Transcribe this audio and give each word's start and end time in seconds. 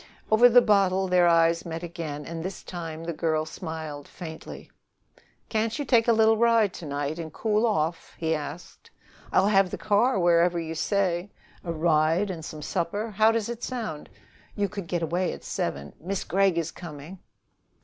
Over 0.31 0.49
the 0.49 0.63
bottle 0.63 1.07
their 1.07 1.27
eyes 1.27 1.63
met 1.63 1.83
again, 1.83 2.25
and 2.25 2.41
this 2.41 2.63
time 2.63 3.03
the 3.03 3.13
girl 3.13 3.45
smiled 3.45 4.07
faintly. 4.07 4.71
"Can't 5.47 5.77
you 5.77 5.85
take 5.85 6.07
a 6.07 6.11
little 6.11 6.37
ride 6.37 6.73
to 6.73 6.87
night 6.87 7.19
and 7.19 7.31
cool 7.31 7.67
off? 7.67 8.17
I'll 9.31 9.47
have 9.49 9.69
the 9.69 9.77
car 9.77 10.17
wherever 10.17 10.59
you 10.59 10.73
say. 10.73 11.29
A 11.63 11.71
ride 11.71 12.31
and 12.31 12.43
some 12.43 12.63
supper 12.63 13.11
how 13.11 13.31
does 13.31 13.47
it 13.47 13.61
sound? 13.63 14.09
You 14.55 14.67
could 14.67 14.87
get 14.87 15.03
away 15.03 15.31
at 15.33 15.43
seven" 15.43 15.93
"Miss 16.01 16.23
Gregg 16.23 16.57
is 16.57 16.71
coming!" 16.71 17.19